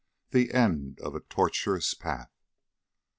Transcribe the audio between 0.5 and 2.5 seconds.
END OF A TORTUOUS PATH.